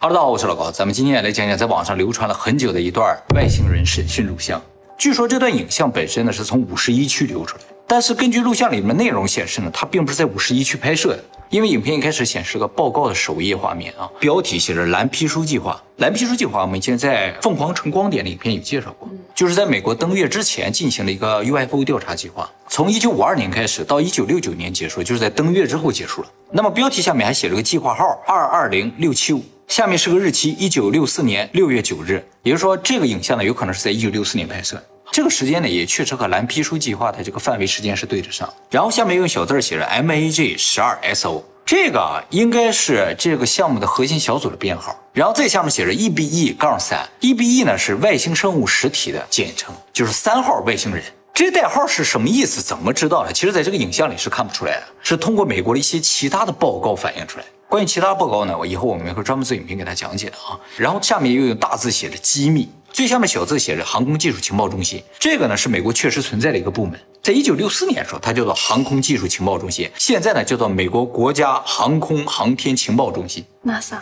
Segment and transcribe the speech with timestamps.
[0.00, 4.62] 哈喽，大家好，我是老高，咱们今天来讲讲在网上流传了很久的一段外星人审讯录像。
[4.96, 15.82] 据说这段影像本身呢是从五十一区流出来，但是根据录像里面内容显示呢，它并不是在五十一区拍摄的，因为影片一开始显示个报告的首页画面啊，标题写着“蓝皮书计划”。
[15.98, 26.28] 蓝皮书计划我们以前在凤凰城光点的影片有介绍过，就是在美国登月之前进行了一个 UFO 调查计划，从一九五二年开始到一九六九年结束，就是在登月之后结束了。
[26.52, 29.42] 那么标题下面还写了个计划号二二零六七五。
[29.68, 34.82] 下面是个日期，一九六四年六月九日，也就是说，这个影像呢，有可能是在一九六四年拍摄。
[35.12, 38.52] 这个时间呢，也确实和蓝皮书计划的这个范围时间是对得上。
[38.70, 44.98] 然后下面用小字写着 M A J 十二 S O，这个应该是这个项目的核心小组的编号。
[45.12, 51.04] 然后再下面写着 E B E 杠三，E B E 呢是外星生物实体的简称，就是三号外星人。
[51.34, 52.62] 这代号是什么意思？
[52.62, 53.32] 怎么知道的？
[53.32, 57.44] 其实，在这个影像里是看不出来的，是通过美国的一些其他的报告反映出来。
[57.68, 60.58] 关于其他报告呢，我以后我们会专门做影片给他讲解的啊。
[60.78, 65.02] 然后下面又用大字写着机密，最下面小字写着航空技术情报中心。
[65.18, 73.44] 这个呢是美国确实存在的一个部门，在一九六四年的时候，它叫做航空技术情报中心，现在呢叫做美国国家航空航天情报中心。
[73.66, 73.98] NASA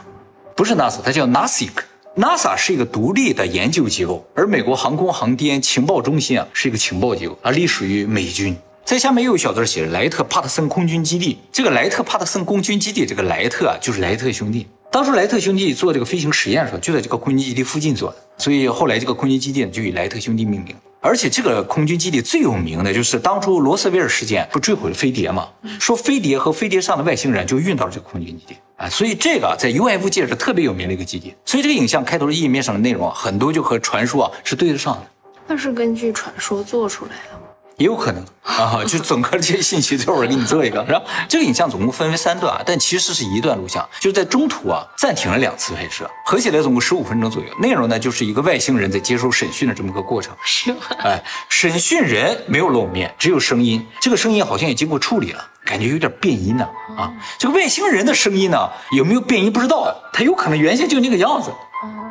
[0.54, 1.70] 不是 NASA，它叫 NASIC。
[2.16, 8.56] NASA 是一个独立的研究机构，而美国航空航天情报中心啊是一个情报机构，啊隶属于美军。
[8.86, 11.36] 在下面又有小字写着莱特帕特森空军基地。
[11.50, 14.64] 这个莱特帕特森空军基地，这个莱特啊，就是莱特兄弟。
[14.92, 20.72] 当初莱特兄弟做这个飞行实验的时候，就在这个空军基地附近做的，所以后来这个空军基地就以莱特兄弟命名。
[21.00, 25.48] 而且这个空军基地最有名的就是当初罗斯威尔事件不坠毁了飞碟嘛？
[25.80, 31.34] 说飞碟和飞碟上的外星人就运到了这个空军基地啊，所以这个在 UFO 界是特别有名的一个基地。
[31.44, 35.06] 所以这个影像开头的页面上的内容啊，很多就和传说啊是对得上的。
[35.48, 37.45] 那是根据传说做出来的。
[37.78, 40.82] 也有可能 啊，就整个这些信息最后，我给你做一个。
[40.88, 47.48] 然后这个影像总共分为三段啊，但其实是一段录像，就是在中途啊暂停了两次拍摄，合起来总共十五分钟左右。
[47.58, 50.34] 内容呢就是一个外星人在接受审讯的这么个过程。
[50.42, 50.80] 是吗？
[51.00, 53.86] 哎，审讯人没有露面，只有声音。
[54.00, 56.66] 这个声音好像也经过处理了，感觉有点变音呢。
[56.96, 61.50] 啊，这个外星人的声音呢有没有变音不知道，他有可能原先就那个样子。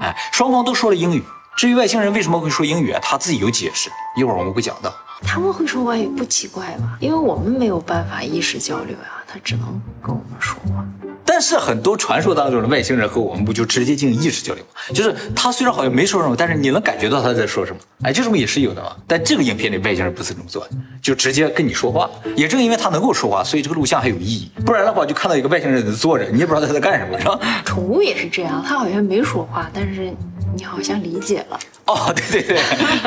[0.01, 1.23] 哎，双方都说了英语。
[1.57, 4.93] 至于外星人为什么会说英语啊，他自己有解释，一会儿我们会讲到。
[5.21, 6.97] 他们会说外语不奇怪吧？
[6.99, 10.85] 因为我们没有办法意识交流呀，他只能跟我们说话。
[11.27, 14.69] 但是很多传说当中的外星人和我们不就直接进行意识交流吗？
[14.93, 17.79] 就是他虽然好像没说什么，但是你能感觉到他在说什么。
[18.03, 18.95] 哎，这种也是有的嘛。
[19.07, 20.71] 但这个影片里外星人不是这么做的，
[21.01, 22.09] 就直接跟你说话。
[22.35, 24.49] 也正因为他能够说话，所以这个录像还有意义。
[24.65, 27.39] 不然的话，就看到一个外星人在坐着，你也不知道他在干什么，是吧？
[27.65, 30.13] 宠物也是这样，他好像没说话，但是
[30.55, 31.59] 你好像理解了。
[31.85, 32.57] 哦，对对对，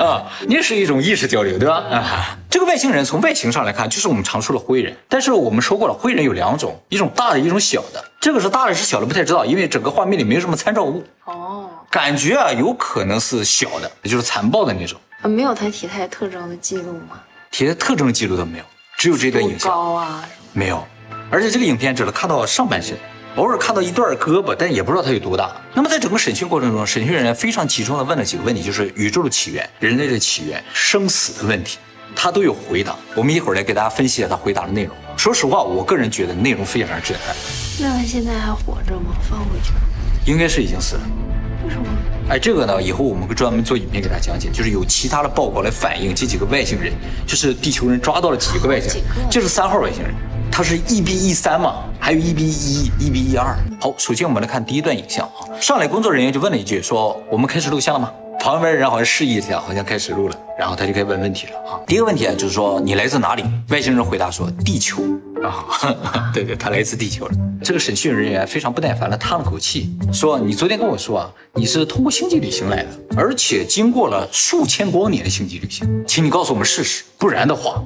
[0.04, 1.76] 啊，那是一种意识交流，对吧？
[1.90, 4.94] 啊，这个外星人从外形上来看，就是我们常说的灰人。
[5.08, 8.04] 但是我们说过了，灰人有两种，一种大的，一种小的。
[8.20, 11.02] 这个是大的，是小的，不太知道，因为整个画面里没有什么参照物。
[11.24, 15.00] 哦，感觉啊，有可能是小的，也就是残暴的那种。
[15.22, 17.18] 啊，没有他体态特征的记录吗？
[17.50, 18.64] 体态特征记录都没有，
[18.96, 19.72] 只有这段影像。
[19.72, 20.24] 高啊？
[20.52, 20.86] 没有，
[21.30, 22.96] 而且这个影片只能看到上半身。
[23.38, 25.54] 偶尔看到一段胳膊，但也不知道它有多大。
[25.72, 31.78] 那么在整个审讯过程中，审讯人员非常集中的问了几个问题，就是宇宙的起源、人类的起源、生死的问题，
[32.16, 32.96] 他都有回答。
[33.14, 34.96] 我们一会儿来给大家分析一下他回答的内容。
[35.16, 37.36] 说实话，我个人觉得内容非常震撼。
[37.78, 39.14] 那他现在还活着吗？
[39.30, 39.70] 放回去？
[40.28, 41.02] 应该是已经死了。
[41.64, 41.86] 为什么？
[42.30, 44.50] 哎，这个呢，以后我们会专门做影片给大家讲解。
[44.52, 46.92] 就是有其他的报告来反映这几个外星人，
[47.24, 50.12] 就是地球人抓到了几个外星人，就是三号外星人。
[50.58, 53.56] 它是 E B 一三嘛，还有 E B 一、E B 一二。
[53.80, 55.46] 好，首先我们来看第一段影像啊。
[55.60, 58.12] 上来工作人员就问了一句，说我们开始录像了吗？
[58.40, 60.36] 旁边人好像示意一下，好像开始录了。
[60.58, 61.78] 然后他就开始问问题了啊。
[61.86, 63.44] 第一个问题啊，就是说你来自哪里？
[63.68, 65.00] 外星人回答说地球
[65.44, 65.62] 啊。
[66.34, 67.34] 对对，他来自地球了。
[67.62, 77.80] 这个审讯人员非常不耐烦的叹了口气，说你昨天跟我说啊，你是通过星际旅行来的，而且经过了数千光年的星际旅行，请你告诉我们事实，不然的话，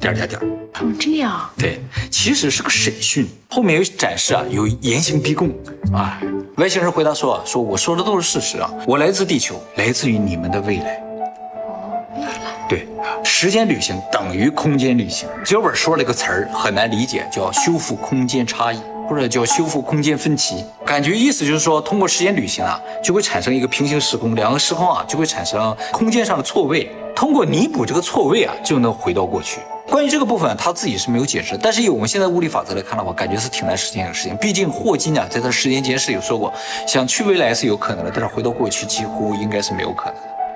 [0.00, 0.40] 点点点。
[0.74, 1.50] 怎么这样？
[1.58, 5.48] 对，其实是个审讯，后面有展示啊，有严刑逼供
[5.92, 6.20] 啊。
[6.56, 11.02] 外星人回答说：“说我说的都是事实啊，我来自地球，来自于你们的未来。”
[11.66, 12.66] 哦，未来。
[12.68, 12.86] 对，
[13.24, 15.28] 时间旅行等于空间旅行。
[15.44, 20.64] 脚本说了一个词儿，很难理解，叫修复空间差异，或者叫修复空间分歧。
[20.84, 29.58] 感觉意思就是说，通过时间旅行啊，就会产生一个平行时空，两个时空啊就会产生空间上的错位，通过弥补这个错位啊，就能回到过去。
[29.88, 31.58] 关于这个部分，他自己是没有解释。
[31.60, 34.36] 但是以我们现在物理法则来看的话，感觉是挺难实现的事情。
[34.36, 36.54] 毕竟霍金啊，在他时间简史有说过，
[36.86, 40.14] 想去未来是有可能的，但是回到过去几乎应该是没有可能。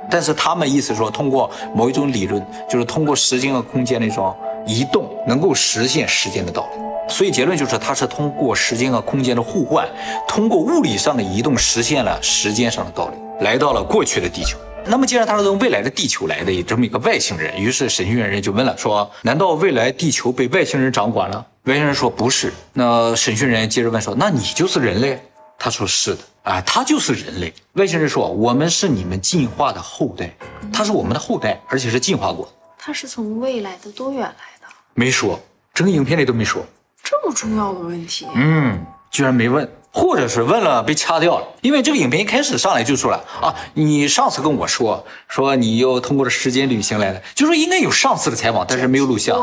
[0.09, 4.33] 但是他们意思说，通过某一种理论，就是通过时间和空间的一种
[4.65, 6.85] 移动，能够实现时间的倒流。
[7.09, 9.85] 所以结论就是它是通过时间和空间的互换，
[10.29, 14.59] 通过物理上的移动实现了时间上的倒流，来到了过去的地球。
[14.85, 21.47] 那么既然他是从未来的地球来的这么一个外星人，于是审讯员人就问了，说难道未来地球被外星人掌管了？
[21.65, 22.53] 外星人说不是。
[22.73, 25.23] 那审讯人接着问说，那你就是人类？
[25.57, 27.53] 他说是的，啊，他就是人类。
[27.75, 30.35] 外星人说我们是你们进化的后代，
[30.73, 32.53] 他是我们的后代，而且是进化过。
[32.77, 34.29] 他是从未来的多远来
[34.61, 34.67] 的？
[34.95, 35.39] 没说，
[35.73, 36.67] 整个影片里都没说。
[37.01, 41.47] 这么重要的问题，嗯，居然没问，或者是问了被掐掉了。
[41.61, 49.39] 因为这个影片一开始上来就说了啊，你上次跟我说说你又通过了时间旅行来的，就说应该有上次的采访，但是没有录像。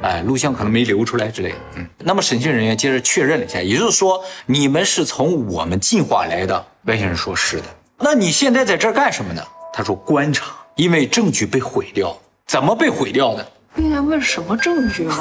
[0.00, 1.56] 哎，录像可能没流出来之类的。
[1.76, 6.66] 嗯，那么审讯人员接着确认了一下，也就是说你们是从我们进化来的。
[6.86, 7.64] 外星人说是的。
[7.98, 9.42] 那你现在在这儿干什么呢？
[9.70, 10.46] 他说观察，
[10.76, 12.16] 因为证据被毁掉。
[12.46, 13.46] 怎么被毁掉的？
[13.76, 15.16] 应该问什么证据吗？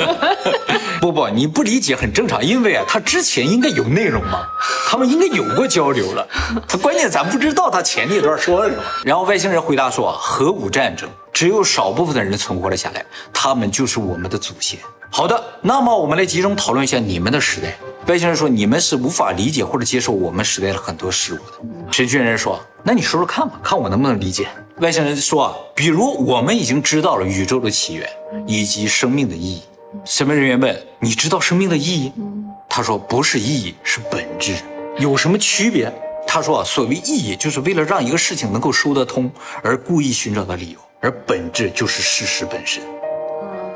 [1.00, 4.46] 不不，你不理解很正常，因为啊，他之前应该有内容嘛，
[4.86, 6.26] 他们应该有过交流了。
[6.68, 8.82] 他关键咱不知道他前那段说了什么。
[9.04, 14.78] 然后外星人回答说：核武战争只有少部分的人存活了下来，他们就是我们的祖先。
[15.10, 17.74] 好的，那么我们来集中讨论一下你们的时代。
[18.06, 21.92] 外星人说：你们是无法理解或者接受我们时代的很多事物的。
[21.92, 24.48] 审讯人说：那你说说看吧，看我能不能理解。
[24.80, 28.06] 外星人说啊，比如我们已经知道了宇宙的起源
[28.46, 29.62] 以及生命的意义。
[30.04, 32.12] 审问人员问：“你知道生命的意义？”
[32.68, 34.54] 他说：“不是意义，是本质。
[34.98, 35.90] 有什么区别？”
[36.28, 39.30] 他说：“啊，所谓意义，就是为了让一个事情能够说得通
[39.62, 42.82] 而故意寻找的理由，而本质就是事实本身。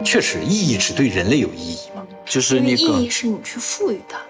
[0.05, 4.25] 确实，意义只对人类有意义嘛，就是那个意义是你去赋予它的。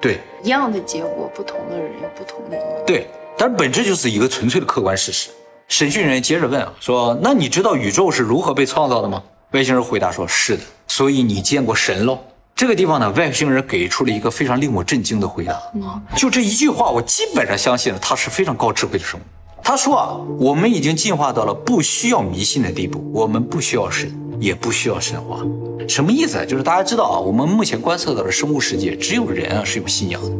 [0.00, 2.84] 对一样的结果，不同的人有不同的意义。
[2.84, 3.06] 对，
[3.38, 5.30] 但是本质就是一个纯粹的客观事实。”
[5.68, 9.20] 审讯人接着问啊，说：“那你知道宇宙是如何被创造的吗？”
[9.50, 12.18] 外星人回答说：“是的。”所以你见过神喽？
[12.54, 16.00] 这个地方呢，外星人给出了一个非常令我震惊的回答啊！
[16.16, 19.22] 就这一句话，我基本上相信了，他是非常高智慧的生物。
[19.62, 24.10] 他说啊，我们已经进化到了不需要迷信的地步，我们不需要神，
[24.40, 25.40] 也不需要神话。
[25.88, 26.46] 什么意思？
[26.46, 30.30] 就是大家知道啊，我们目前观测到的生物世界，只有人啊是有信仰的，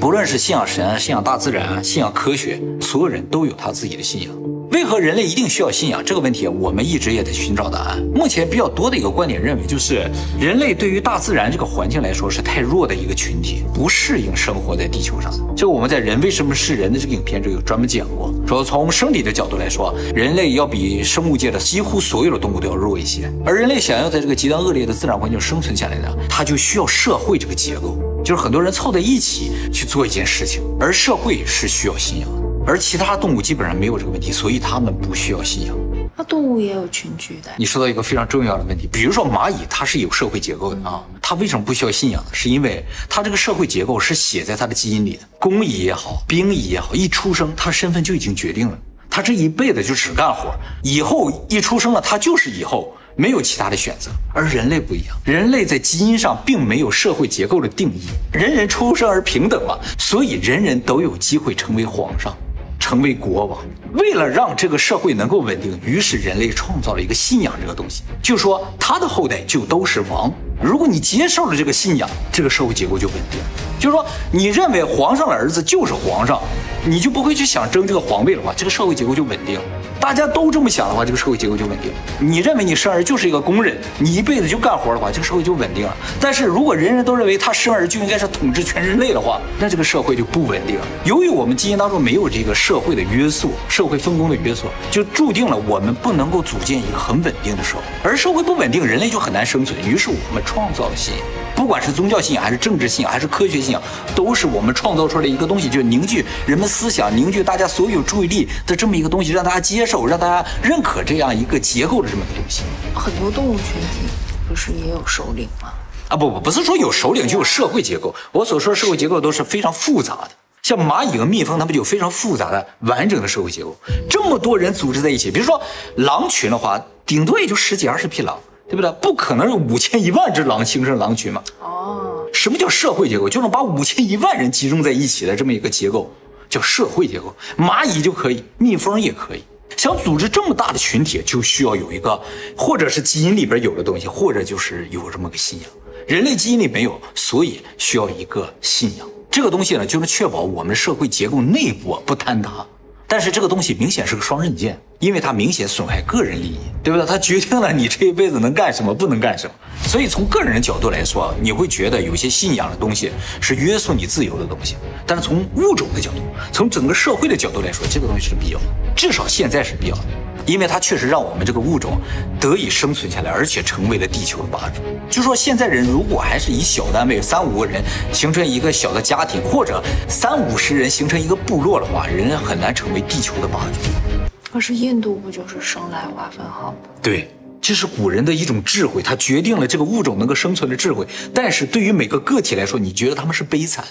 [0.00, 4.30] 不论是信仰神、信仰大自然、信仰科学，所有人都有他自己的信仰。
[4.74, 8.02] 为何人类一定需要信仰这个问题，我们一直也在寻找答案。
[8.12, 15.32] 目前比较多的一个观点认为，就是人类对于大自然这个环境来说是太弱的一个群体，不适应生活在地球上。
[15.56, 23.32] 这个我们在《人为什么是人》的这个影片中有专门讲过，说从生理的角度来说，人类要比生物界的几乎所有的动物都要弱一些。
[23.46, 32.53] 而人类想要在这个极端恶劣的自然环境生存下来呢，它就需要社会这个结构，就是很多人凑在一起去做一件事情，而社会是需要信仰的。
[32.66, 35.76] 而其他动物基本上没有这个问题，所以它们不需要信仰。
[36.16, 37.50] 那动物也有群居的。
[37.58, 41.04] 你说到一个非常重要的问题，比如说蚂蚁，它是有社会结构的啊。
[41.20, 42.30] 它为什么不需要信仰呢？
[42.32, 45.20] 是因为它这个社会结构是写在它的基因里的。
[45.38, 48.78] 工蚁也好，兵蚁也好，一出生它身份就已经决定了，
[49.10, 52.96] 它这一辈子就只干活，以后一出生了，它就是以后。
[53.16, 62.36] 没有其他的选择，而人类不一样，人类在基因上并没有社会结构的定义，人人出生而平等嘛，所以人人都有机会成为皇上，
[62.84, 63.64] 成为国王。
[63.94, 70.30] 为了让这个社会能够稳定，于是人类创造了一个信仰这个东西，就说他的后代就都是王。
[70.62, 73.40] 如果你接受了这个信仰，这个社会结构就稳定。
[73.84, 76.40] 就是说，你认为皇上的儿子就是皇上，
[76.86, 79.60] 你就不会去想争这个皇位的话，这个社会结构就稳定。
[80.00, 81.92] 大家都这么想的话，这个社会结构就稳定。
[82.18, 85.94] 你认为你生儿就是一个工人，你一辈子就干活的话，这个社会就稳定了。
[86.18, 90.78] 但是如果人人都认为他生儿就应该是统治全人类的话，那这个社会就不稳定。
[91.04, 97.82] 由于我们基因当中没有这个社会的约束，社会分工的约束，就注定了我们不能够组建一个很稳定的社会。
[98.02, 99.78] 而社会不稳定，人类就很难生存。
[99.86, 101.12] 于是我们创造了新。
[101.54, 103.82] 不管是宗教信仰，还是政治信仰，还是科学信仰，
[104.14, 112.62] 都是我们创造出来的一个东西，就是凝聚人们思想、凝聚大家所有注意力的这么一个东西，让大家接受，让大家认可这样一个结构的这么一个东西。
[112.94, 114.08] 很多动物群体
[114.48, 115.72] 不是也有首领吗？
[116.08, 118.14] 啊，不不，不是说有首领就有社会结构。
[118.32, 120.30] 我所说的社会结构都是非常复杂的，
[120.62, 123.74] 像蚂蚁和蜜蜂，它们就有非常复杂的、完整的社会结构。
[124.10, 125.60] 这么多人组织在一起，比如说
[125.96, 128.38] 狼群的话，顶多也就十几二十匹狼。
[128.74, 128.90] 对不对？
[129.00, 131.40] 不可能有五千一万只狼形成狼群嘛？
[131.62, 133.28] 哦，什么叫社会结构？
[133.28, 136.10] 就是把五千一万人集中在一起的这么一个结构，
[136.50, 137.32] 叫社会结构。
[137.56, 139.44] 蚂蚁就可以，蜜蜂也可以。
[139.76, 142.20] 想组织这么大的群体，就需要有一个，
[142.56, 145.70] 或者是基因里边有的东西，或者就是有这么个信仰。
[146.08, 149.06] 人类基因里没有，所以需要一个信仰。
[149.30, 152.66] 这个东西呢，就能确保我们社会结构内部不坍塌。
[153.06, 157.06] 但是这个东西明显是个双刃剑，因为它明显损害个人利益，对不对？
[157.06, 159.54] 它决定了你这一辈子能干什么，不能干什么。
[159.86, 164.76] 所以从个人角度来说，你会觉得有些信仰的东西是约束你自由的东西。
[165.06, 166.16] 但是从物种的角度，
[166.50, 168.64] 从整个社会的角度来说，这个东西是必要的，
[168.96, 170.02] 至少现在是必要的。
[170.46, 171.98] 因为它确实让我们这个物种
[172.40, 174.80] 得以生存下来，而且成为了地球的霸主。
[175.10, 177.82] 就说现在人如果还是以小单位三五个人
[178.12, 184.28] 形成一个小的家庭，或者三五十人形成一个部落的话，人很难成为地球的霸主。
[184.52, 186.76] 可是印度不就是生来划分好吗？
[187.02, 187.28] 对，
[187.60, 191.06] 这是古人的一种智慧，它决定了这个物种能够生存的智慧。
[191.34, 193.90] 但是对于每个个体来说，你觉得他们是悲惨的，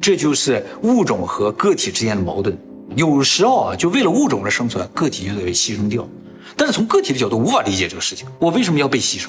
[0.00, 2.58] 这就是物种和个体之间的矛盾。
[2.96, 6.06] 有时候啊，就为了物种的生存，个体就得被牺牲掉。
[6.56, 9.26] 但是从个体的角度无法理解这个事情，我为什么要被牺牲？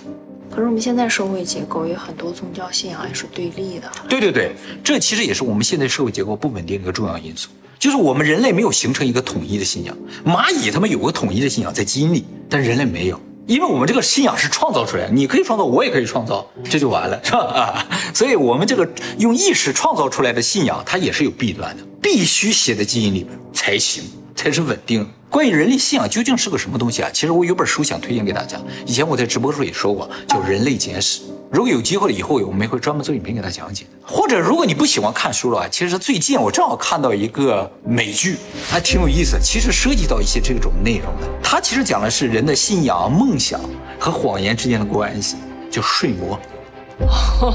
[0.51, 3.91] 可是我们现在社会结构有很多宗教信仰也是对立的。
[4.07, 9.97] 对对对，这其实也是我们现在社会结构不稳定的一个重要因素，就是我们人类没有形成一个统一的信仰。
[10.25, 13.19] 蚂蚁他们有个统一的信仰在基因里，但人类没有。
[13.47, 17.39] 因为我们这个信仰是创造出来的，你可以创造，我也可以创造，这就完了，是吧？
[17.39, 18.87] 啊， 所以我们这个
[19.19, 24.03] 用意识创造出来的信仰，它也是有弊端的，必须写在基因里边才行，
[24.35, 25.09] 才是稳定。
[25.27, 27.09] 关于人类信仰究竟是个什么东西啊？
[27.11, 31.21] 其实我有本书想推荐给大家，以前我在直播时候也说过，叫《人类简史》。
[31.51, 33.87] 如果有机会了以后，我们会专门做影片给大家讲解。
[34.03, 38.37] 或者如果你不喜欢看书了，其实最近我正好看到一个美剧，
[38.69, 39.39] 还挺有意思。
[39.41, 41.27] 其实涉及到一些这种内容的。
[41.41, 43.59] 它其实讲的是人的信仰、梦想
[43.99, 45.37] 和谎言之间的关系，
[45.71, 46.39] 叫睡魔。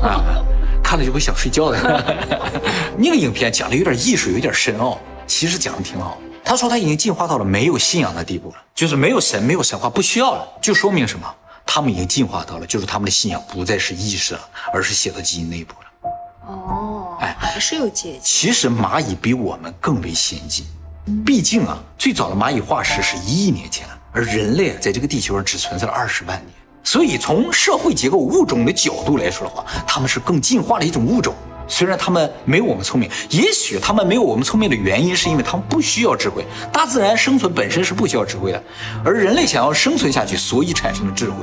[0.03, 0.43] 啊，
[0.83, 1.79] 看了就会想睡觉的。
[2.99, 4.99] 那个影片讲的有点艺术，有点深奥，
[5.31, 6.19] 其实讲的挺好。
[6.45, 11.33] 他说他已经进化到了没有信仰的地步了，就是没有神、没有神话，不需要了，就说明什么？
[11.65, 14.41] 他们已经进化到了，就是他们的信仰不再是意识了，
[14.75, 16.11] 而是写到基因内部了。
[16.49, 18.21] 哦，哎，还是有阶级。
[18.25, 20.67] 其实蚂蚁比我们更为先进，
[21.25, 26.53] 毕竟啊，最早的蚂蚁化石是一亿年前，而人类啊，在这个地球上只存在了二十万年。
[26.83, 31.33] 所以从社会结构、物种的角度来说的话，他们是更进化的一种物种。
[31.71, 36.45] 虽然他们没有我们聪明，也许他们没有我们聪明的原因，是因为他们不需要智慧。
[36.73, 38.63] 大自然生存本身是不需要智慧的，
[39.05, 41.37] 而人类想要生存下去，所以产生了智慧。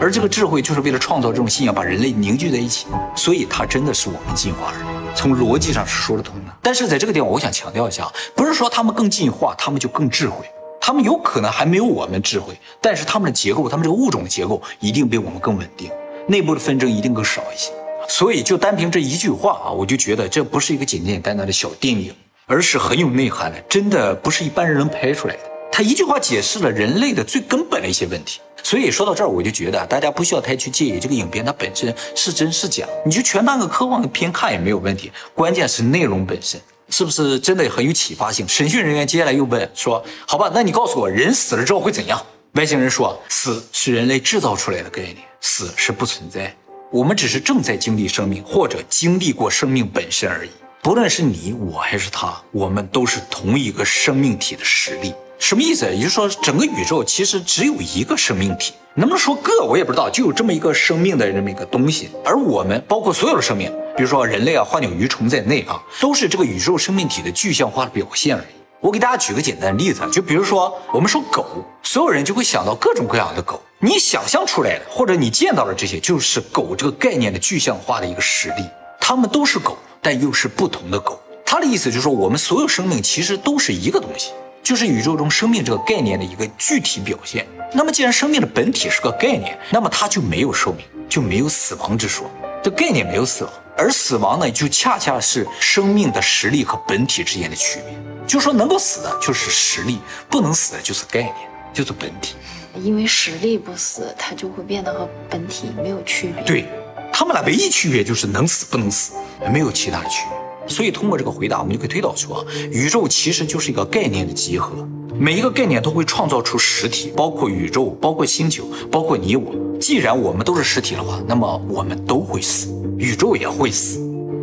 [0.00, 2.86] 而这个智慧就是为了创造这种信仰，把人类凝聚在一起。
[3.14, 6.52] 所以它真的是我们进化而来，从逻辑上是说得通的。
[6.60, 10.44] 但是在这个地方，我想强调一下，不是说他们更进化，他们就更智慧。
[10.80, 15.90] 他们有可能还没有我们智慧，但是他们的结构，他们这个物种的结构一定比我们更稳定，
[16.28, 17.72] 内部的纷争一定更少一些。
[18.08, 22.12] 所以，就单凭这一句话啊，我就觉得这不是一个简简单单的小电影，
[22.46, 25.40] 而是很有内涵的，真的不是一般人能拍出来的。
[25.70, 28.40] 他一句话解释了人类的最根本的一些问题。
[28.64, 35.12] 所以说到这儿，我就觉得大家不需要太去介意这个影片它本身是真是假，你就全当个科幻片看也没有问题。
[35.34, 38.48] 关键是内容本身是不是真的很有启发性。
[38.48, 42.20] 审讯人员接下来又问说：“好吧，那你告诉我，人死了之后会怎样？”
[42.54, 46.52] 外星人说：“死是人类制造出来的概念，死是不存在。”
[46.90, 50.50] 我们只是正在经历生命，或者经历过生命本身而已。
[50.82, 55.12] 不论是你我还是他，我们都是同一个生命体的实力。
[55.38, 55.84] 什么意思？
[55.84, 62.08] 也就是说，整个宇宙其实只有一个生命体，能不能说个我也不知道，就有这么一个生命的这么一个东西。
[62.24, 68.46] 而我们，包括所有的生命，比如说人类啊、花鸟鱼虫在内啊，都是这个宇宙生命体的具象化的表现而已。
[68.80, 71.44] 我给大家举个简单的例子，就比如说我们说狗，
[71.82, 73.60] 所有人就会想到各种各样的狗。
[73.80, 78.64] 你想象出来的，或者你见到的这些，就是狗这个概念的具象化的一个实例。
[79.00, 81.22] 它们都是狗，但又是不同的狗。
[81.46, 84.32] 他的意思就是说，我们所有生命其实都是一个东西，
[84.64, 87.46] 就是宇宙中生命这个概念的一个具体表现。
[87.72, 92.28] 那么，既然生命的本体是个概念，那么它就没有寿命，就没有死亡之说。
[92.60, 97.96] 这概念没有死亡，而死亡呢，就恰恰是生命的实力和本体之间的区别。
[98.26, 101.34] 就说能够死的就是实力，不能死的就是概念，
[101.72, 102.34] 就是本体。
[102.82, 106.42] 因为实力不死，它就会变得和本体没有区别。
[106.44, 106.64] 对，
[107.12, 109.12] 他们俩唯一区别就是能死不能死，
[109.52, 110.38] 没有其他的区别。
[110.68, 114.86] 所以通过这个回答，我们就可以推导出啊，宇宙其实就是一个概念的集合，
[115.18, 119.54] 每一个概念都会创造出实体，包括宇宙，包括星球，包括你我。
[119.80, 122.68] 既然我们都是实体的话，那么我们都会死，
[122.98, 123.98] 宇宙也会死。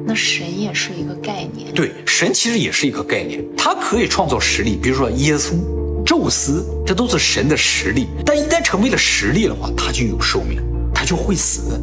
[0.08, 1.72] 那神也是一个概念。
[1.74, 5.54] 对，神其实也是一个概念，它可以创造实力，比如说耶稣。
[6.16, 10.62] 宙斯，这都是神的实力，但一旦成为了实力的话，他就有寿命，
[10.94, 11.78] 他就会死。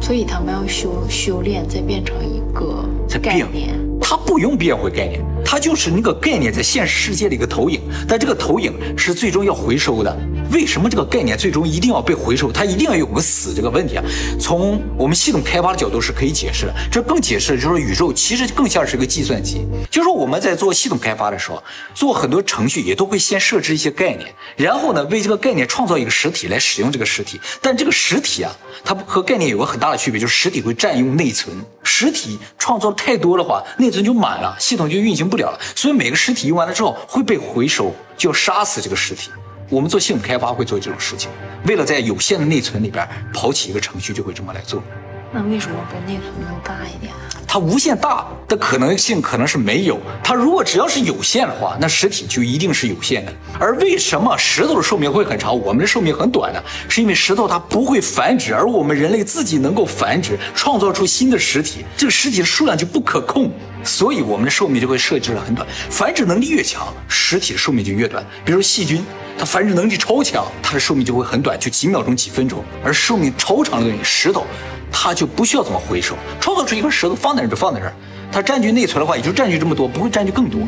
[0.00, 2.84] 所以他们要修修炼，再变成一个
[3.20, 3.78] 概念。
[4.00, 10.18] 他不用变回概念，他就是那个概念在现实世界的一个投影，但这个投影是最终要回收的。
[10.50, 12.50] 为什么这个概念最终一定要被回收？
[12.50, 14.04] 它一定要有个死这个问题啊？
[14.40, 19.66] 从我们系统开发的角度是可以解释的，这更解释就是宇宙其实更像是一个计算机。
[19.90, 21.62] 就是我们在做系统开发的时候，
[21.94, 27.40] 做很多程序也都会先设置一些概念，然后呢为这个概念创造一个实体来使用这个实体。
[27.60, 28.50] 但这个实体啊，
[28.84, 35.60] 它和概念有个很大的区别，就是实体会占用内存，实体创造太多的话，内存就满了，系统就运行不了了。
[35.74, 39.30] 所以每个实体用完了之后会被回收，就要杀死这个实体。
[39.70, 41.30] 我们做系统开发会做这种事情，
[41.66, 44.82] 为了在有限的内存里边跑起一个程序，就会这么来做。
[45.30, 47.12] 那为什么不内存弄大一点？
[47.50, 49.98] 它无限大的可能性可能是没有。
[50.22, 53.32] 它如果只要是有限的话，那实体就一定是有限的。
[53.58, 56.62] 而为什么石头的寿命会很长，我们的寿命很短呢？
[56.90, 63.50] 是因为石头它不会繁殖，而我们人类自己能够繁殖，创造出新的实体，这个实体的数量就不可控，
[63.82, 65.66] 所以我们的寿命就会设置的很短。
[65.88, 68.22] 繁殖能力越强，实体的寿命就越短。
[68.44, 69.02] 比如细菌。
[69.40, 72.64] 它繁殖能力超强，它的寿命就会很短，就几秒钟、几分钟。
[72.84, 74.44] 而寿命超长的东西，石头，
[74.90, 77.94] 它就不需要怎么回收，创造出一块石头放在那儿就放在那儿。
[78.30, 80.60] 它占据内存的话，也就占据这么多，不会占据更多。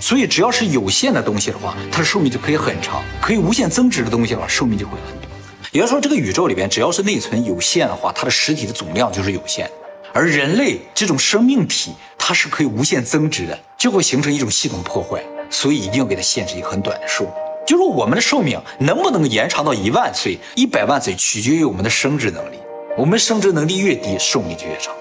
[0.00, 5.30] 所以只要是有限的东西的话，它的寿命就可以很长；可以无限增值的东西的话，寿命就会很短。
[5.72, 9.68] 也就是说，这个宇宙里边，只要是内存有限的话，它的实体的总量就是有限。
[10.12, 15.20] 而人类这种生命体，它是可以无限增值的，就会形成一种系统破坏。
[15.50, 17.32] 所以一定要给它限制一个很短的寿命。
[17.66, 22.56] 就是我们的寿命能不能延长到一万岁、一百万岁，取决于我们的生殖能力。
[22.96, 24.94] 我们生殖能力越低，寿命就越长。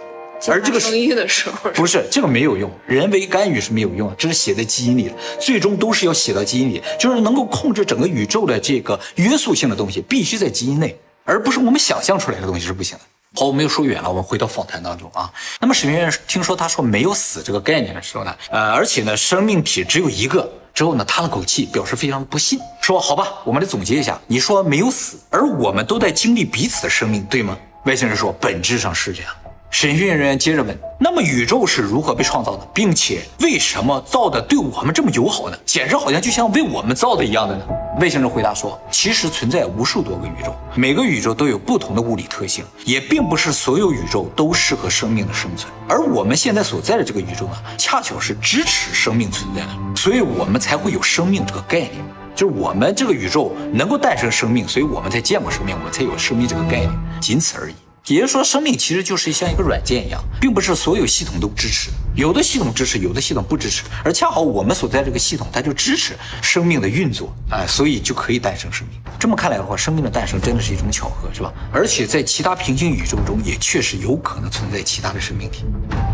[0.47, 6.81] 而这个生育的时候不是这个没有用，人为干预是没有用，这是写在基因里的，最终都是要写到基因里。
[6.99, 13.03] 就是能够控制整个宇宙的这个约束性的东西，必须在基因内，而不是我们想象出来的东西是不行的。
[13.39, 15.31] 好，我们又说远了，我们回到访谈当中啊。
[15.61, 20.51] 那么沈院士听说他说没有死这个概念的时候呢，呃，而且呢，生命体只有一个。
[20.73, 24.19] 之后呢，叹了口气，表示非常不信，说：“好吧，我们来总结一下。
[24.25, 27.55] 你说没有死，而我们都在经历彼此的生命，对吗？”
[27.85, 29.31] 外星人说：“本质上是这样。”
[29.69, 35.57] 审讯人员接着问：“那么宇宙是如何被创造的，并且为什么造的对我们这么友好呢？
[35.65, 37.65] 简直好像就像为我们造的一样的呢？”
[37.99, 45.69] 外星人回答说：“其实存在无数多个宇宙，每个宇宙都有不同的物理特性，也并不是所有宇宙都适合生命的生存。
[45.89, 51.91] 而我们现在所在的这个宇宙呢，恰巧是支持生命存在的，所以我们才会有生命这个概念。
[52.35, 56.91] 就是我们这个宇宙能够诞生生命，所以我们才见过生命，我们才有生命这个概念，
[57.21, 57.73] 仅此而已。”
[58.07, 63.83] 也就是说，生命其实就是像一个软件一样，并不是所有系统都支持，有的系统支持，有的系统不支持。
[64.03, 68.99] 而恰好我们所在这个系统，它就支持生命的运作，哎，所以就可以诞生生命。
[69.17, 71.53] 这么看来的话，生命的诞生真的是一种巧合，是吧？
[71.71, 75.63] 而且在其他平行宇宙中，也确实有可能存在其他的生命体。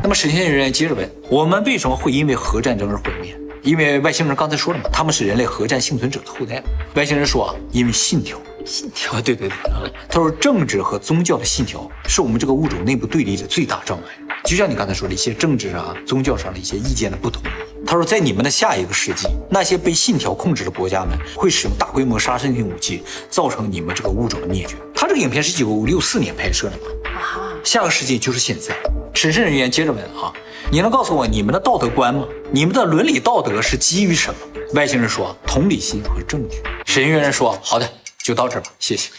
[0.03, 3.35] 那么神仙人员接着问：我们为什么会因为核战争而毁灭？
[3.61, 6.63] 因为外星人刚才说了嘛，他们是人类核战幸存者的后代。
[6.95, 8.37] 外星人说啊，因为信条。
[8.65, 9.81] 信条，对对对啊！
[10.07, 14.03] 他说，政治和宗教的信条是我们这个物种内部对立的最大障碍。
[14.43, 17.41] 就像你刚才说的一些政治啊、宗教上的一些意见的不同。
[17.87, 24.75] 他说，在你们的下一个世纪，那些被信条控制的国家们会使用大规模杀伤性武器，造成你们这个物种的灭绝。
[24.93, 26.83] 他这个影片是一九六四年拍摄的嘛？
[27.15, 28.75] 啊，下个世纪就是现在。
[29.13, 30.31] 审慎人员接着问啊，
[30.71, 32.25] 你能告诉我你们的道德观吗？
[32.51, 34.39] 你们的伦理道德是基于什么？
[34.73, 36.61] 外星人说，同理心和证据。
[36.85, 37.89] 审讯人说，好的。
[38.21, 39.09] 就到这儿吧，谢谢。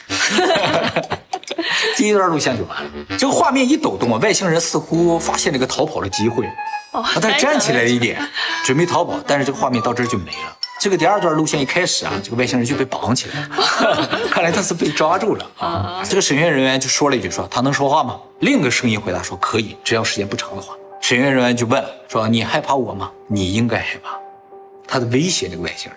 [1.97, 2.91] 第一段录像就完了。
[3.19, 6.47] 这个画面一抖动啊，外星人似乎发现了一个逃跑的机会，
[6.93, 8.21] 他站起来了一点，
[8.65, 10.57] 准备逃跑，但是这个画面到这儿就没了。
[10.81, 16.03] 这个第二段路线一开始啊，这个外星人就被绑起来了， 看来他是被抓住了啊。
[16.09, 18.19] 这个审讯人员就说了一句，说他能说话吗？
[18.39, 20.75] 另一个声音回答说可以，只要时间不长的话。
[21.03, 23.11] 审讯人员就问了，说你害怕我吗？
[23.27, 24.19] 你应该害怕。
[24.89, 25.93] 他在威胁那个外星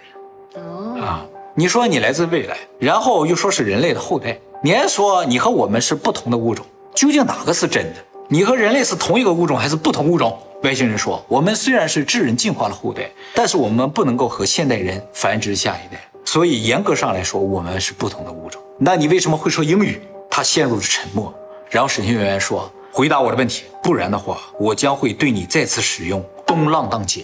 [0.53, 0.63] 人。
[0.65, 1.25] 哦啊。
[1.55, 8.01] 你说你来自未来，然后又说是人类的后代，你还说你和我们是不同的物种，究竟哪个是真的？
[8.27, 10.37] 你和人类是同一个物种还是不同物种？
[10.63, 18.61] 外星人说，我们虽然是智人进化的后代，但是我们不能够和现代人繁殖下一代，所以严格上来说，我们是不同的物种。
[18.79, 20.01] 那你为什么会说英语？
[20.29, 21.33] 他陷入了沉默，
[21.69, 27.21] 然后审讯人员说，回答我的问题，不然的话，我将会对你再次使用东浪荡碱。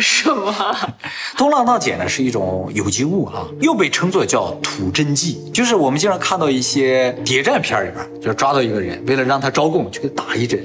[0.00, 0.74] 什么？
[1.36, 10.58] 东浪荡碱呢是一种有机物啊，又被称作叫土真剂，就是我们经常看到一些谍战片里边，就抓到一个人，为了让他招供，就给他打一针，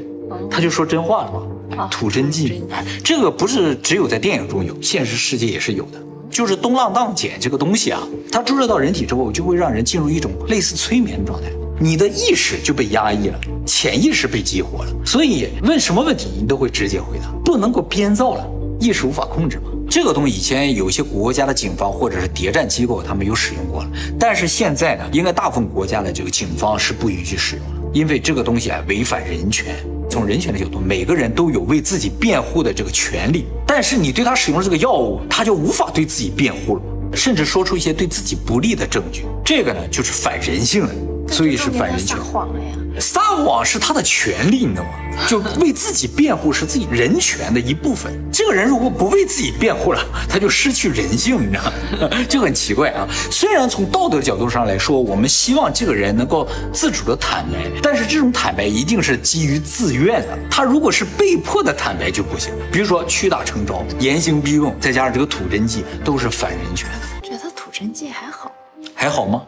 [0.49, 1.41] 他就说真话了嘛。
[1.89, 2.63] 土真剂，
[3.03, 6.01] 这个不是只有在电影中有，现实世界也是有的。
[6.29, 11.47] 就是东浪荡碱这个东西啊，它注射到人体之后，就会让人进入一种类似催眠的状态，
[11.79, 18.47] 你的意识就被压抑了，潜意识被激活了，所以问什么问题你都会直接回答，不能够编造了。
[18.79, 19.69] 意识无法控制嘛？
[19.89, 29.75] 这个东西以前有一些国家的警方或者是谍战机构他们有使用过了，但是现在呢，应该大部分国家的这个警方是不允许使用的，因为这个东西啊违反人权。
[30.13, 36.81] 从人权的角度，每个人都有为自己辩护的这个权利，但是你对他使用了这个药物，他就无法对自己辩护了，
[37.15, 40.93] 甚至说出一些对自己不利的证据，这个呢就是反人性的，
[41.33, 42.17] 所以是反人权。
[42.17, 42.75] 撒谎了呀。
[42.99, 44.89] 撒谎是他的权利，你知道吗？
[45.27, 48.13] 就为自己辩护是自己人权的一部分。
[48.31, 51.63] 这个人如果不为自己辩护了，他就失去人性，你知道
[52.07, 52.23] 吗？
[52.29, 53.07] 就很奇怪啊。
[53.31, 60.37] 虽然从道德角度上来说，我们希望这个人能够自主的坦白，但是这种坦白一定是基于自愿的。
[60.51, 62.53] 他如果是被迫的坦白就不行。
[62.71, 67.27] 比如说屈打成招、严刑逼供，再加上这个吐真剂，都是反人权的。
[67.27, 68.51] 觉得吐真剂还好，
[68.93, 69.41] 还好吗？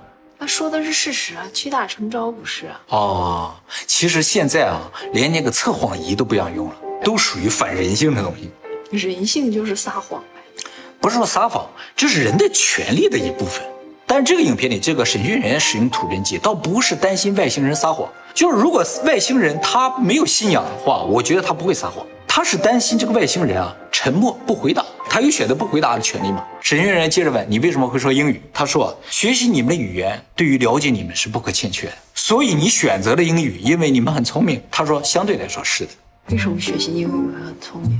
[0.45, 2.79] 他说的是事实啊，屈打成招不是啊。
[2.89, 3.55] 哦，
[3.87, 4.79] 其实现在啊，
[5.11, 8.51] 连那个测谎仪都不让用了，都属于反人性的东西。
[8.95, 10.63] 人性就是撒谎呗，
[11.01, 13.59] 不是说撒谎，这是人的权利的一部分。
[14.05, 22.05] 但是这个影片里，这个审讯人员使用吐真剂，倒不是担心外星人撒谎，就是如果外星人他没有信仰的话，我觉得他不会撒谎。
[22.37, 26.43] 他是担心这个外星人啊沉默不回答，他有选择不回答的权利吗？
[26.59, 35.91] 审讯人员接着问：“你为什么会说英语？”他说：“学习你们的语言对于了解你们是不可欠缺的，所以你选择了英语，因为你们很聪明。”他说：“相对来说是的。”
[36.29, 37.97] 为什么学习英语很聪明？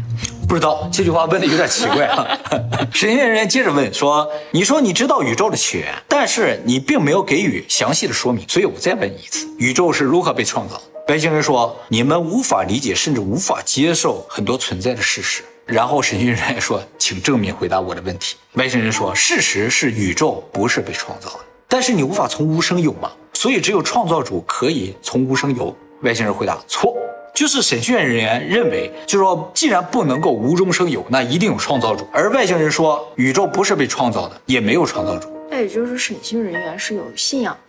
[0.49, 2.27] 不知道这句话问的有点奇怪啊。
[2.91, 26.95] 审讯人员接着问说：“你说你知道宇宙的起源，但是你并没有给予详细的说明，所以我再问你一次，宇宙是如何被创造？”外星人说：“你们无法理解，甚至无法接受很多存在的事实。”然后审讯人员说：“请正面回答我的问题。”外星人说：“事实是宇宙不是被创造的，但是你无法从无生有嘛，所以只有创造主可以从无生有。”外星人回答：“错，
[27.35, 32.07] 就是审讯人员认为，就说，既然不能够无中生有，那一定有创造主。
[32.11, 35.29] 而外星人说，宇宙不是被创造的，也没有创造主。
[35.51, 37.59] 那也就是审讯人员是有信仰的？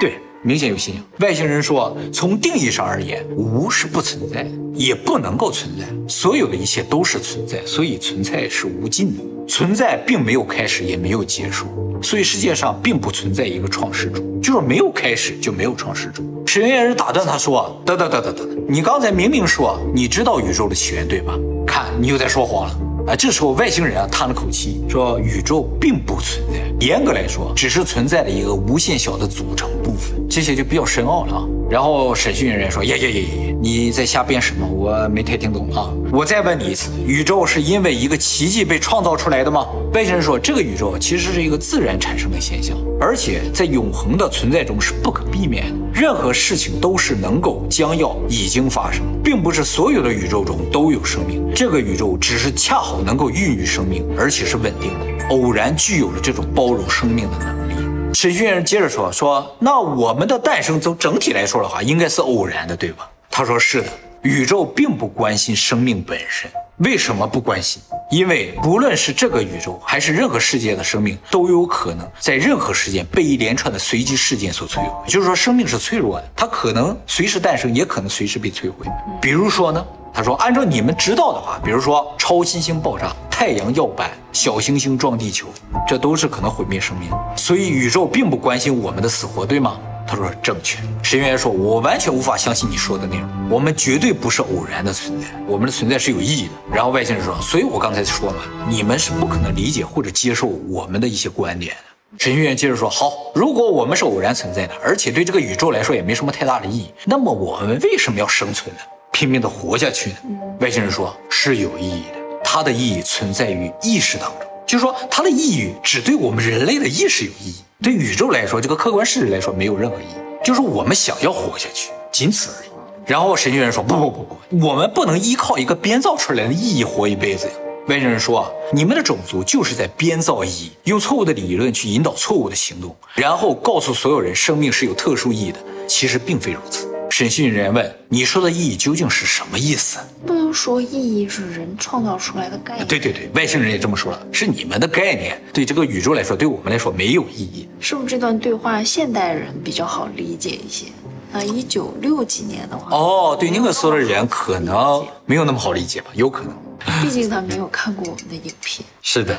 [0.00, 1.02] 对。”明显有信仰。
[1.20, 5.86] 外星人说，从定义上而言，无是不存在，也不能够存在。
[6.06, 9.22] 所有的一切都是存在，所以存在是无尽的。
[9.48, 11.66] 存在并没有开始，也没有结束，
[12.02, 16.22] 所以世界上并不存在一个创世主，就是没有开始就没有创世主。
[16.46, 21.32] 审讯人打断他说：“等等等等等等，你刚才明明说你知道宇宙的起源，对吧？
[21.66, 30.26] 看你又在说谎了。”啊，这时候外星人啊叹了口气，说：“宇宙并不存在，严格来说，只是存在的一个无限小的组成部分。
[30.26, 34.66] 这些就比较深奥了啊。”然后审讯人员说：“呀呀呀呀，你在瞎编什么？
[34.66, 35.92] 我没太听懂啊。
[36.10, 45.86] 我再问你一次，宇宙是因为一个奇迹被创造出来的吗？”外星人说：“这个宇宙其实是一个自然产生的现象，而且在永恒的存在中是不可避免的。
[45.94, 51.48] 任何事情都是能够、将要、已经发生，并不是所有的宇宙中都有生命。
[51.54, 57.74] 这个宇宙只是恰好能够孕育生命，而且是稳定的，偶然具有了这种包容生命的能力。”
[58.14, 63.88] 审讯人接着说：“说那我们的诞生从整体来说的话，应该是偶然的，对吧？”他说：“是的，
[64.22, 66.50] 宇宙并不关心生命本身。
[66.78, 67.80] 为什么不关心？
[68.10, 74.90] 因为不论是这个宇宙还是任何世界的生命，都有可能在任何时间被一连串的随机事件所摧毁。
[75.08, 78.86] 就是说，生命是脆弱的，它可能随时诞生，也可能随时被摧毁。
[79.20, 79.84] 比如说呢？”
[80.16, 85.48] 他说：“按照你们知道的话，比如说超新星爆炸、太阳耀斑、小行星撞地球，
[85.88, 87.10] 这都是可能毁灭生命。
[87.34, 93.28] 所以宇宙并不关心我们的死活，对吗？”他说：“正确。”神员说：“我完全无法相信你说的内容。
[93.50, 101.82] 我们绝对不是偶然的存在，我们的存在是有意义的。”然后外星人说：“所以我刚才说嘛，你们是不可能理解或者接受我们的一些观点的。”
[102.18, 110.16] 神员接着说：“好，如果我们是偶然存在的，而且对这个宇宙来说也没什么太大的意义，那么我们为什么要生存呢？”拼命的活下去呢？
[110.60, 122.68] 外星人说是有意义的，它的意义存在于意识当中，就是说它的意义只对我们人类的意识有意义，对宇宙来说，这个客观事实来说没有任何意义，就是我们想要活下去，仅此而已。
[123.06, 127.52] 然后神学人说不不不不，我们不能依靠一个编造出来的意义活一辈子呀。
[127.86, 136.92] 外星人说你们的种族就是在编造意义，用错误的理论去引导错误的行动，然后告诉所有人生命是有特殊意义的，其实并非如此。
[137.16, 142.84] 审讯人员问：“你说的意义究竟是什么意思？”不能说意义是人创造出来的概念。
[142.88, 147.68] 对对对，外星人也这么说了，是你们的概念，对这个宇宙来说，对我们来说没有意义。
[147.78, 150.86] 是不是这段对话现代人比较好理解一些？
[151.34, 156.56] 啊，一九六几年的话，哦，对那个时候的人可能没有那么好理解吧，有可能。
[157.02, 158.86] 毕竟他没有看过我们的影片。
[159.02, 159.36] 是的，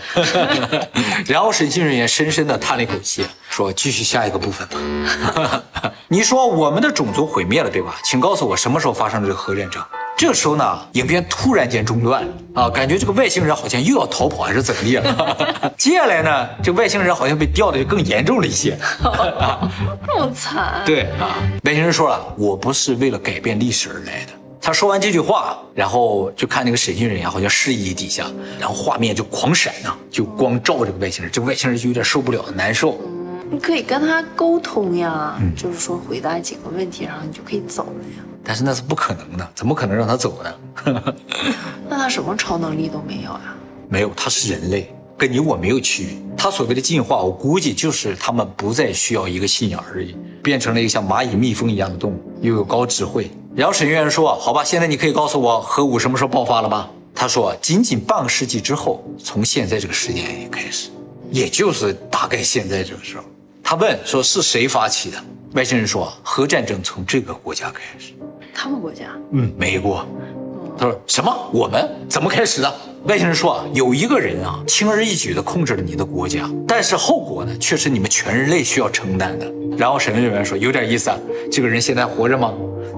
[1.27, 5.63] 然后审讯人员深深的叹了一口气，说：“继续下一个部分吧。
[6.09, 7.97] 你说我们的种族毁灭了，对吧？
[8.03, 9.81] 请告诉我什么时候发生这个核战争？
[10.17, 12.23] 这个时候呢，影片突然间中断
[12.53, 15.71] 啊，感觉这个外星人好像又要逃跑还是怎么地了。
[15.77, 18.77] 接下来呢，这外星人好像被吊的就更严重了一些。
[20.07, 20.81] 这么惨。
[20.85, 24.31] 对啊，外星人说了，我不是为了改变历史而来的。
[24.61, 28.25] 他说完这句话，然后就看那个审讯人员好像示意底下，
[28.57, 32.97] 然后画面就狂闪呐、就光照这个外星人，这个外星人就有点受不了，难受。
[33.51, 38.23] 你可以跟他沟通呀，嗯就是说回答几个问题，然后你就可以走了呀。
[38.45, 40.53] 但是那是不可能的，怎么可能让他走呢？
[41.89, 43.55] 那他什么超能力都没有啊？
[43.89, 46.17] 没有，他是人类，跟你我没有区别。
[46.37, 53.31] 他所谓的进化，我估计就是他们不再需要一个信仰而已，变成了一个像蚂蚁、蜜蜂一样的动物，又有高智慧。
[53.55, 60.89] 然后审讯员说：“好吧，现在你可以告诉我核武什么时候爆发了吧？”他说：“仅仅半个世纪之后，从现在这个时间点开始，
[61.31, 63.23] 也就是大概现在这个时候。”
[63.63, 65.17] 他问说：“是谁发起的？”
[65.55, 68.13] 外星人说：“核战争从这个国家开始。”
[68.55, 70.07] 他们国家嗯，美国。
[70.77, 71.31] 他说什么？
[71.51, 72.73] 我们怎么开始的？
[73.03, 79.45] 外星人说啊，有一个人啊，轻而易举地控制了你的国家，但是后果呢，却是你们全人类需要承担的。
[79.77, 81.17] 然后审问人员说，有点意思啊，
[81.51, 82.53] 这个人现在活着吗？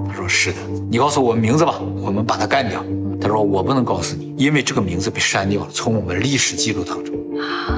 [0.08, 0.58] 他说是的。
[0.89, 2.84] 你告诉我名字吧，我们把他干掉。
[3.20, 7.15] 他说我不能告诉你，因为这个名字被删掉了，从我们历史记录当中。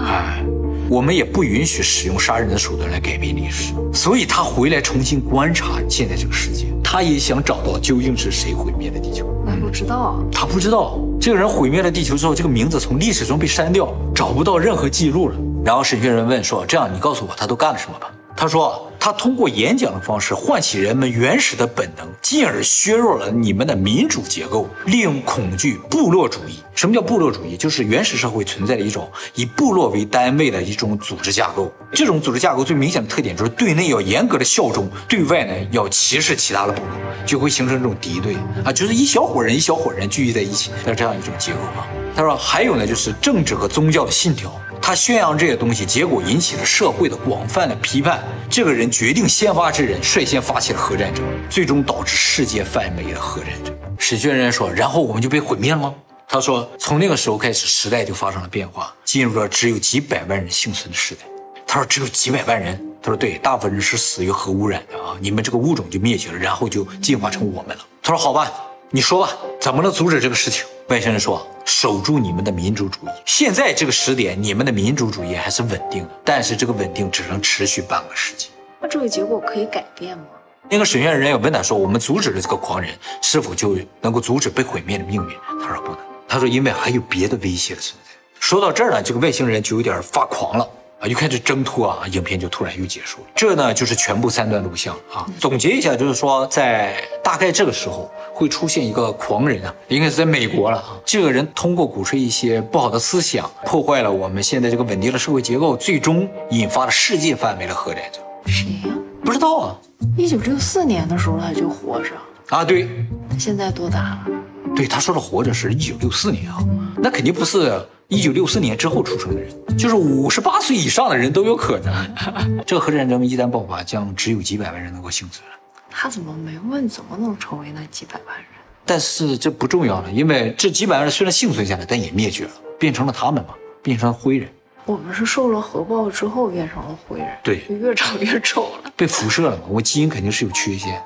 [0.06, 0.44] 哎，
[0.90, 9.24] 我们也不允许使用杀人的手段来改变历史，所以他回来重新观察现在这个世界，他也想找到究竟是谁毁灭了地球。
[9.46, 10.24] 他不知道啊。
[10.32, 15.36] 他不知道这个人毁灭了地球之后，这个名字从历史中被删掉，找不到任何记录了。
[15.64, 26.64] 然后审讯人问说：“这样，你告诉我他都干了什么吧？”他说：“他通过演讲的方式唤起人们原始的本能，进而削弱了你们的民主结构，利用恐惧、部落主义。
[26.74, 27.58] 什么叫部落主义？
[27.58, 31.70] 就是原始社会存在的一种以部落为单位的一种组织架构。
[31.92, 41.86] 这种组织架构最明显的特点就是对内要严格的效忠，对外呢要歧视其他的部落，就会形成这种敌对啊，就是一小伙人一小伙人聚集在一起的这样一种结构啊。
[42.16, 44.50] 他说还有呢，就是政治和宗教的信条。
[44.82, 48.24] 他宣扬这些东西，结果引起了社会的广泛的批判。
[48.50, 53.76] 这个人决定先发制人，率先发起了核战争，最终导致世界范围的核战争。
[53.98, 55.94] 史学人说，然后我们就被毁灭了吗？
[56.28, 61.22] 他说，从那个时候开始，时代就发生了变化，进入了只有几百万人幸存的时代。
[61.68, 62.80] 他说，只有几百万人。
[63.02, 67.86] 他说，对，大部分人是死于核污染的啊，你们这个物种就灭绝了，然后就进化成我们了。
[68.02, 68.52] 他说，好吧，
[68.90, 70.66] 你说吧，怎么能阻止这个事情？
[70.90, 73.10] 外星人说：“守住你们的民族主义。
[73.24, 78.48] 现在这个时点，你们的民族主义还是稳定的，但是这个稳定只能持续半个世纪。
[78.82, 80.24] 那这个结果可以改变吗？”
[80.68, 82.90] 那个审讯人员问他说：“我们阻止了这个狂人，
[83.22, 88.10] 是否就能够阻止被毁灭的命运？”他说：“不能。”他说：“因为还有别的威胁的存在。”
[88.42, 90.68] 说到这儿呢，这个外星人就有点发狂了。
[91.00, 93.28] 啊，又开始挣脱啊，影片就突然又结束了。
[93.34, 95.26] 这呢，就是全部三段录像啊。
[95.40, 101.00] 总结一下，就是说，在大概这个时候会出现一个狂人啊，应该是在美国了啊。
[101.06, 108.22] 这个人通过鼓吹一些不好的思想，破坏了我们现在这个稳定的社会结构，最终引发了世界范围的核战争。
[108.46, 109.78] 谁呀、不知道啊
[110.18, 112.12] 一九六四年的时候他就活着，
[112.50, 112.90] 啊，对
[113.30, 114.28] 他现在多大了？
[114.76, 116.60] 对，他说的活着是一九六四年啊，
[116.98, 122.16] 那肯定不是一九六四年之后出生的人，就是五十八岁以上的人都有可能。
[122.66, 125.48] 这个核战争一旦爆发，将只有几百万人能够幸存。
[125.92, 128.46] 他怎么没问怎么能成为那几百万人？
[128.84, 134.50] 但是这不重要了，因为这几百万人虽然幸存下来，但也灭绝了，变成了他们嘛，变成了灰人，
[134.86, 138.92] 我们是受了核爆之后变成了灰人，对就越长越丑了。
[138.98, 139.64] 被辐射了嘛。
[139.70, 141.00] 我基因肯定是有缺陷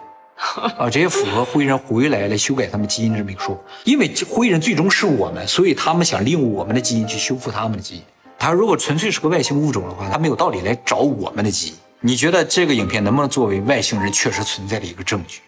[0.78, 3.62] 啊，这也符合灰人回来来修改他们基因这么一个说法。
[3.84, 8.02] 因为灰人最终是我们，所以他们想利用我们的基因去修复他们的基因。
[8.38, 11.74] 他如果纯粹是个外星物种的话，他没有道理来找我们的基因。
[12.02, 15.40] 你觉得这个影片能不能作为外星人确实存在的一个证据？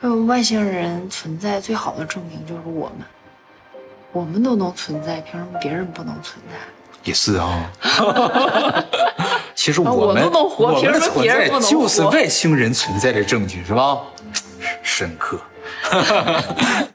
[0.00, 3.06] 嗯，外星人存在最好的证明就是我们，
[4.12, 6.56] 我们都能存在，凭什么别人不能存在？
[7.04, 7.70] 也是啊。
[9.54, 13.98] 其实啊我们、我都能活我们的凭什么存在别人不能就是外星人存在的证据，是吧？
[14.90, 15.40] 深刻。